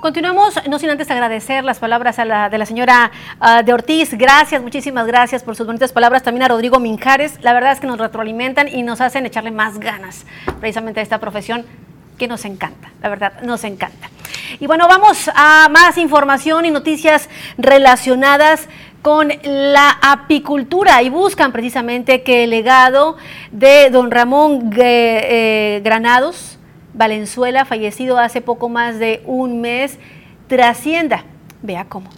[0.00, 4.14] Continuamos, no sin antes agradecer las palabras a la, de la señora uh, de Ortiz.
[4.14, 6.22] Gracias, muchísimas gracias por sus bonitas palabras.
[6.22, 7.42] También a Rodrigo Minjares.
[7.42, 10.24] La verdad es que nos retroalimentan y nos hacen echarle más ganas
[10.60, 11.66] precisamente a esta profesión
[12.16, 12.92] que nos encanta.
[13.02, 14.08] La verdad, nos encanta.
[14.60, 18.68] Y bueno, vamos a más información y noticias relacionadas
[19.02, 23.16] con la apicultura y buscan precisamente que el legado
[23.50, 26.57] de don Ramón eh, Granados,
[26.98, 29.98] Valenzuela, fallecido hace poco más de un mes,
[30.48, 31.22] trascienda.
[31.62, 32.17] Vea cómo.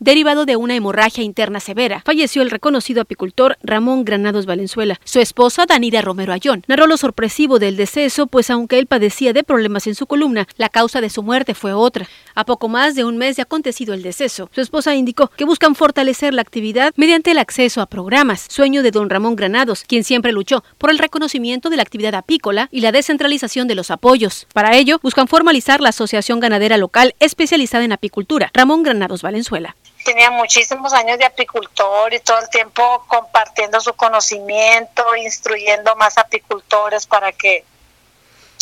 [0.00, 2.02] Derivado de una hemorragia interna severa.
[2.04, 4.98] Falleció el reconocido apicultor Ramón Granados Valenzuela.
[5.04, 9.44] Su esposa, Danira Romero Ayón, narró lo sorpresivo del deceso, pues aunque él padecía de
[9.44, 12.08] problemas en su columna, la causa de su muerte fue otra.
[12.34, 15.74] A poco más de un mes de acontecido el deceso, su esposa indicó que buscan
[15.74, 20.32] fortalecer la actividad mediante el acceso a programas, sueño de don Ramón Granados, quien siempre
[20.32, 24.46] luchó por el reconocimiento de la actividad apícola y la descentralización de los apoyos.
[24.54, 30.30] Para ello, buscan formalizar la Asociación Ganadera Local especializada en apicultura, Ramón Granados Valenzuela tenía
[30.30, 37.32] muchísimos años de apicultor y todo el tiempo compartiendo su conocimiento, instruyendo más apicultores para
[37.32, 37.64] que,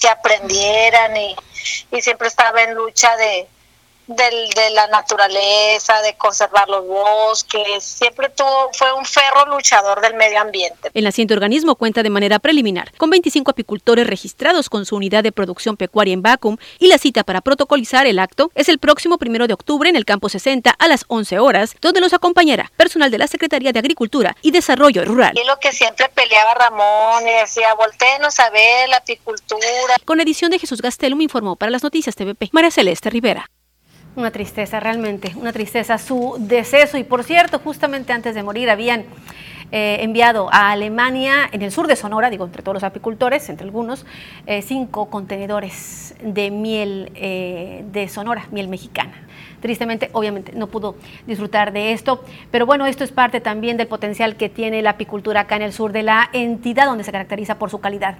[0.00, 1.36] que aprendieran y,
[1.92, 3.48] y siempre estaba en lucha de,
[4.08, 10.14] del, de la naturaleza, de conservar los bosques, siempre tuvo, fue un ferro luchador del
[10.14, 10.90] medio ambiente.
[10.94, 15.32] El naciente organismo cuenta de manera preliminar con 25 apicultores registrados con su unidad de
[15.32, 19.46] producción pecuaria en Vacum y la cita para protocolizar el acto es el próximo primero
[19.46, 23.18] de octubre en el campo 60 a las 11 horas, donde los acompañará personal de
[23.18, 25.38] la Secretaría de Agricultura y Desarrollo Rural.
[25.38, 29.96] Y lo que siempre peleaba Ramón y decía, voltenos a ver la apicultura.
[30.04, 33.48] Con edición de Jesús Gastelum informó para las noticias TVP María Celeste Rivera.
[34.18, 36.98] Una tristeza, realmente, una tristeza su deceso.
[36.98, 39.04] Y por cierto, justamente antes de morir habían
[39.70, 43.64] eh, enviado a Alemania, en el sur de Sonora, digo, entre todos los apicultores, entre
[43.64, 44.06] algunos,
[44.48, 49.27] eh, cinco contenedores de miel eh, de Sonora, miel mexicana
[49.60, 50.96] tristemente, obviamente, no pudo
[51.26, 52.24] disfrutar de esto.
[52.50, 55.72] Pero bueno, esto es parte también del potencial que tiene la apicultura acá en el
[55.72, 58.16] sur de la entidad, donde se caracteriza por su calidad.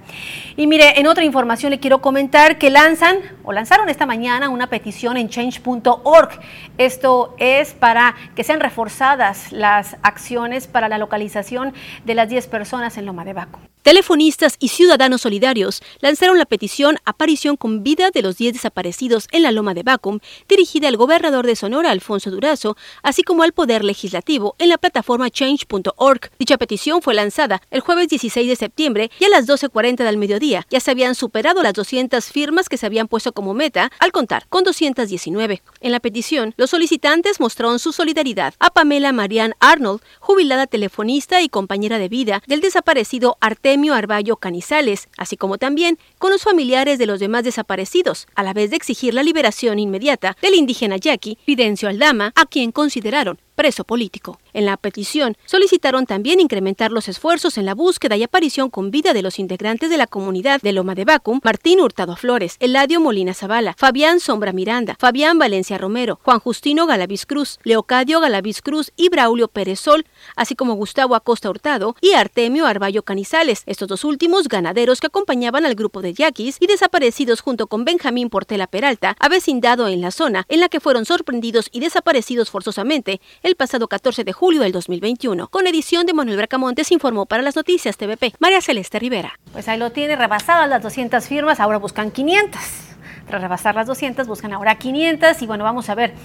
[0.55, 4.67] Y mire, en otra información le quiero comentar que lanzan o lanzaron esta mañana una
[4.67, 6.29] petición en change.org.
[6.77, 11.73] Esto es para que sean reforzadas las acciones para la localización
[12.05, 13.59] de las 10 personas en Loma de Baco.
[13.81, 19.41] Telefonistas y ciudadanos solidarios lanzaron la petición Aparición con vida de los 10 desaparecidos en
[19.41, 20.19] la Loma de Bacum,
[20.49, 25.29] dirigida al gobernador de Sonora, Alfonso Durazo, así como al Poder Legislativo en la plataforma
[25.29, 26.29] change.org.
[26.37, 30.67] Dicha petición fue lanzada el jueves 16 de septiembre y a las 12.40 del mediodía.
[30.69, 34.45] Ya se habían superado las 200 firmas que se habían puesto como meta, al contar
[34.49, 35.61] con 219.
[35.79, 41.47] En la petición, los solicitantes mostraron su solidaridad a Pamela Marianne Arnold, jubilada telefonista y
[41.47, 46.97] compañera de vida del desaparecido Arte Artemio Arballo Canizales, así como también con los familiares
[46.97, 51.37] de los demás desaparecidos, a la vez de exigir la liberación inmediata del indígena yaqui
[51.45, 54.39] Fidencio Aldama, a quien consideraron preso político.
[54.53, 59.11] En la petición solicitaron también incrementar los esfuerzos en la búsqueda y aparición con vida
[59.11, 63.33] de los integrantes de la comunidad de Loma de Bacum, Martín Hurtado Flores, Eladio Molina
[63.33, 69.09] Zavala, Fabián Sombra Miranda, Fabián Valencia Romero, Juan Justino Galaviz Cruz, Leocadio Galaviz Cruz y
[69.09, 70.05] Braulio Pérez Sol,
[70.37, 75.65] así como Gustavo Acosta Hurtado y Artemio Arballo Canizales, estos dos últimos ganaderos que acompañaban
[75.65, 80.45] al grupo de yaquis y desaparecidos junto con Benjamín Portela Peralta, avecindado en la zona
[80.47, 83.19] en la que fueron sorprendidos y desaparecidos forzosamente
[83.55, 85.47] pasado 14 de julio del 2021.
[85.47, 89.39] Con edición de Manuel Bracamontes informó para las noticias TVP María Celeste Rivera.
[89.51, 92.88] Pues ahí lo tiene, rebasadas las 200 firmas, ahora buscan 500.
[93.29, 96.15] Tras rebasar las 200, buscan ahora 500 y bueno, vamos a ver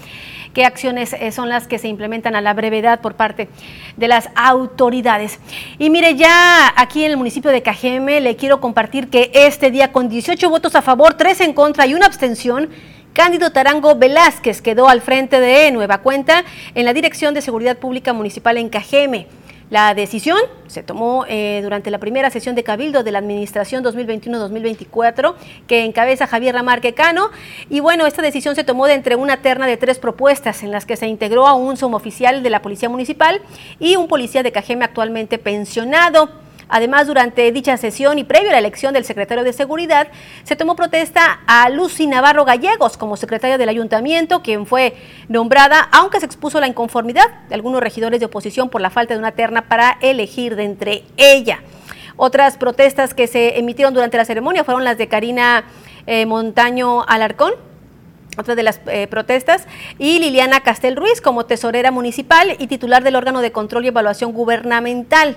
[0.55, 3.51] qué acciones eh, son las que se implementan a la brevedad por parte
[3.99, 5.39] de las autoridades.
[5.79, 9.93] Y mire, ya aquí en el municipio de Cajeme le quiero compartir que este día
[9.93, 12.71] con 18 votos a favor, 3 en contra y una abstención,
[13.13, 16.43] Cándido Tarango Velázquez quedó al frente de Nueva Cuenta
[16.75, 19.27] en la Dirección de Seguridad Pública Municipal en Cajeme.
[19.71, 25.35] La decisión se tomó eh, durante la primera sesión de Cabildo de la Administración 2021-2024
[25.67, 27.31] que encabeza Javier Lamarque Cano.
[27.71, 30.85] Y bueno, esta decisión se tomó de entre una terna de tres propuestas en las
[30.85, 33.41] que se integró a un suboficial de la Policía Municipal
[33.79, 36.44] y un policía de Cajeme actualmente pensionado.
[36.69, 40.09] Además, durante dicha sesión y previo a la elección del secretario de Seguridad,
[40.45, 44.97] se tomó protesta a Lucy Navarro Gallegos como secretaria del ayuntamiento, quien fue
[45.29, 49.21] nombrada, aunque se expuso la inconformidad de algunos regidores de oposición por la falta de
[49.21, 51.61] una terna para elegir de entre ella.
[52.17, 55.65] Otras protestas que se emitieron durante la ceremonia fueron las de Karina
[56.07, 57.55] eh, Montaño Alarcón,
[58.37, 59.67] otra de las eh, protestas,
[59.99, 64.33] y Liliana Castel Ruiz como tesorera municipal y titular del órgano de control y evaluación
[64.33, 65.37] gubernamental.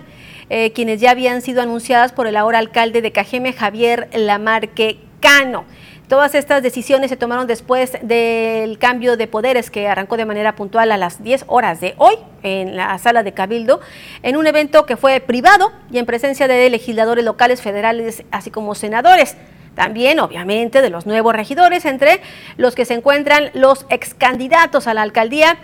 [0.50, 5.66] Eh, quienes ya habían sido anunciadas por el ahora alcalde de Cajeme, Javier Lamarque Cano.
[6.08, 10.93] Todas estas decisiones se tomaron después del cambio de poderes que arrancó de manera puntual
[10.93, 13.82] a las 10 horas de hoy en la sala de Cabildo,
[14.24, 18.74] en un evento que fue privado y en presencia de legisladores locales, federales, así como
[18.74, 19.36] senadores.
[19.76, 22.22] También, obviamente, de los nuevos regidores, entre
[22.56, 25.58] los que se encuentran los ex candidatos a la alcaldía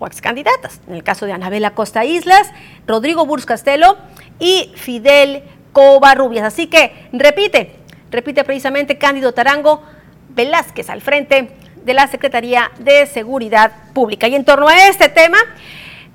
[0.00, 0.80] o ex candidatas.
[0.88, 2.50] En el caso de Anabela Costa Islas,
[2.88, 3.96] Rodrigo Burs Castelo
[4.40, 6.44] y Fidel Covarrubias.
[6.44, 7.76] Así que repite,
[8.10, 9.82] repite precisamente Cándido Tarango
[10.30, 11.50] Velázquez al frente
[11.84, 14.26] de la Secretaría de Seguridad Pública.
[14.26, 15.38] Y en torno a este tema,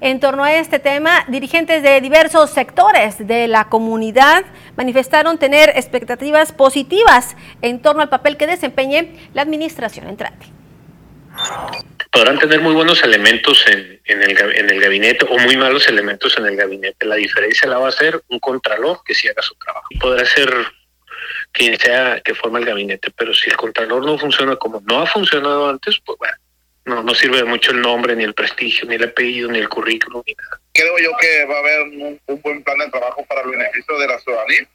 [0.01, 4.43] en torno a este tema, dirigentes de diversos sectores de la comunidad
[4.75, 10.47] manifestaron tener expectativas positivas en torno al papel que desempeñe la administración entrante.
[12.15, 16.45] Podrán tener muy buenos elementos en, el, en el gabinete o muy malos elementos en
[16.45, 17.05] el gabinete.
[17.05, 19.85] La diferencia la va a hacer un contralor que sí haga su trabajo.
[19.99, 20.49] Podrá ser
[21.51, 25.07] quien sea que forma el gabinete, pero si el contralor no funciona como no ha
[25.07, 26.37] funcionado antes, pues bueno,
[26.85, 30.23] no, no sirve mucho el nombre, ni el prestigio, ni el apellido, ni el currículum,
[30.25, 30.61] ni nada.
[30.73, 34.07] Creo yo que va a haber un, buen plan de trabajo para el beneficio de
[34.07, 34.69] la ciudadanía.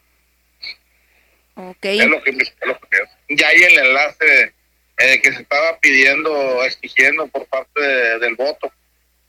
[1.55, 2.01] Okay.
[2.01, 4.60] Es lo que, es lo que Ya hay el enlace
[5.01, 8.73] eh, que se estaba pidiendo, exigiendo por parte del voto,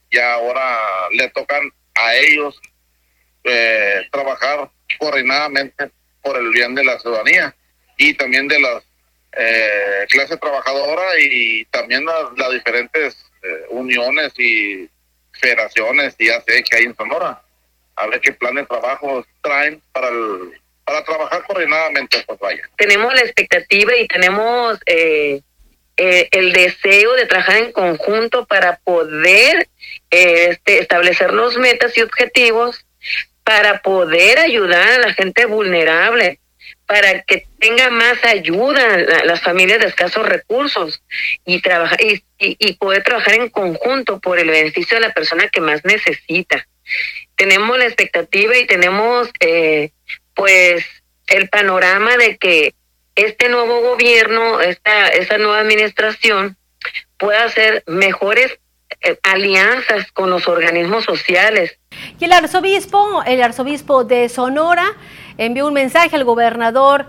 [0.09, 0.77] y ahora
[1.11, 2.59] le tocan a ellos
[3.43, 4.69] eh, trabajar
[4.99, 5.89] coordinadamente
[6.21, 7.55] por el bien de la ciudadanía
[7.97, 8.83] y también de las
[9.33, 14.89] eh, clase trabajadora y también las, diferentes eh, uniones y
[15.31, 17.41] federaciones y sé que hay en Sonora.
[17.95, 20.09] A ver qué plan de trabajo traen para
[20.83, 22.69] para trabajar coordinadamente, pues vaya.
[22.75, 25.41] Tenemos la expectativa y tenemos eh,
[25.97, 29.67] eh, el deseo de trabajar en conjunto para poder
[30.09, 32.85] este, establecernos metas y objetivos
[33.43, 36.39] para poder ayudar a la gente vulnerable
[36.85, 41.01] para que tenga más ayuda las familias de escasos recursos
[41.45, 45.61] y, trabajar, y, y, poder trabajar en conjunto por el beneficio de la persona que
[45.61, 46.67] más necesita.
[47.35, 49.91] Tenemos la expectativa y tenemos eh,
[50.33, 50.85] pues
[51.27, 52.73] el panorama de que
[53.23, 56.57] este nuevo gobierno, esta, nueva administración
[57.17, 58.59] pueda hacer mejores
[59.01, 61.77] eh, alianzas con los organismos sociales.
[62.19, 64.93] Y el arzobispo, el arzobispo de Sonora,
[65.37, 67.05] envió un mensaje al gobernador,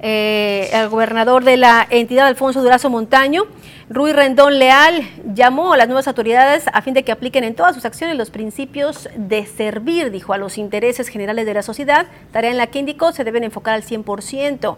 [0.00, 3.46] eh, al gobernador de la entidad, Alfonso Durazo Montaño.
[3.90, 7.74] Rui Rendón Leal llamó a las nuevas autoridades a fin de que apliquen en todas
[7.74, 12.50] sus acciones los principios de servir, dijo, a los intereses generales de la sociedad, tarea
[12.50, 14.76] en la que indicó se deben enfocar al 100%.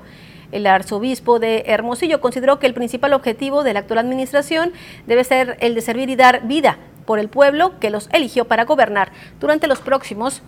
[0.52, 4.72] El arzobispo de Hermosillo consideró que el principal objetivo de la actual administración
[5.06, 8.64] debe ser el de servir y dar vida por el pueblo que los eligió para
[8.64, 10.42] gobernar durante los próximos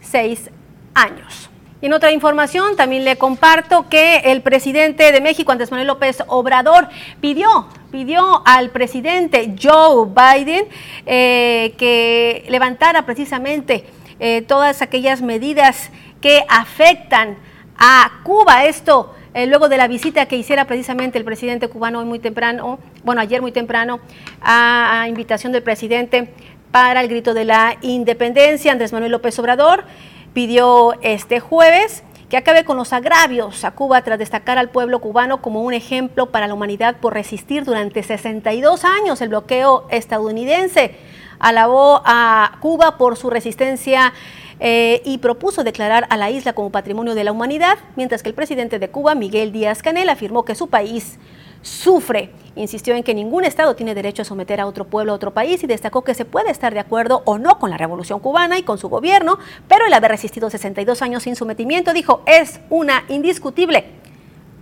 [0.00, 0.50] seis
[0.94, 1.50] años.
[1.82, 6.22] Y en otra información también le comparto que el presidente de México, Andrés Manuel López
[6.28, 6.88] Obrador,
[7.20, 10.66] pidió, pidió al presidente Joe Biden
[11.06, 13.84] eh, que levantara precisamente
[14.20, 17.36] eh, todas aquellas medidas que afectan
[17.76, 18.64] a Cuba.
[18.64, 22.78] Esto eh, luego de la visita que hiciera precisamente el presidente cubano hoy muy temprano,
[23.04, 24.00] bueno, ayer muy temprano,
[24.40, 26.32] a invitación del presidente
[26.70, 29.84] para el grito de la independencia, Andrés Manuel López Obrador
[30.32, 32.02] pidió este jueves
[32.32, 36.30] que acabe con los agravios a Cuba tras destacar al pueblo cubano como un ejemplo
[36.30, 40.94] para la humanidad por resistir durante 62 años el bloqueo estadounidense.
[41.38, 44.12] Alabó a Cuba por su resistencia
[44.60, 48.34] eh, y propuso declarar a la isla como patrimonio de la humanidad, mientras que el
[48.34, 51.18] presidente de Cuba, Miguel Díaz Canel, afirmó que su país
[51.62, 52.30] sufre.
[52.54, 55.62] Insistió en que ningún Estado tiene derecho a someter a otro pueblo a otro país
[55.64, 58.62] y destacó que se puede estar de acuerdo o no con la revolución cubana y
[58.62, 63.86] con su gobierno, pero el haber resistido 62 años sin sometimiento, dijo, es una indiscutible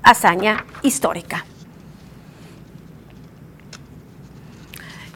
[0.02, 1.44] hazaña histórica.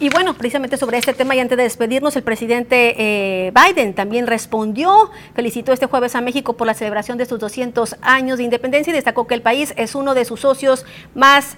[0.05, 4.27] Y bueno, precisamente sobre este tema y antes de despedirnos, el presidente eh, Biden también
[4.27, 8.91] respondió, felicitó este jueves a México por la celebración de sus 200 años de independencia
[8.91, 10.85] y destacó que el país es uno de sus socios
[11.15, 11.57] más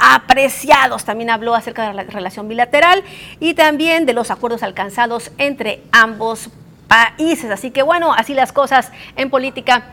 [0.00, 1.04] apreciados.
[1.04, 3.04] También habló acerca de la relación bilateral
[3.38, 6.50] y también de los acuerdos alcanzados entre ambos
[6.88, 7.52] países.
[7.52, 9.84] Así que bueno, así las cosas en política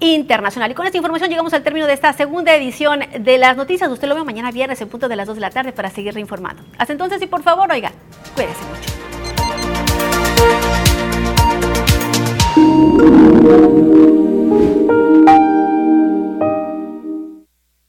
[0.00, 0.70] internacional.
[0.70, 3.90] Y con esta información llegamos al término de esta segunda edición de las noticias.
[3.90, 6.16] Usted lo ve mañana viernes en punto de las 2 de la tarde para seguir
[6.18, 6.62] informando.
[6.78, 7.92] Hasta entonces y por favor, oiga,
[8.34, 8.94] cuídese mucho.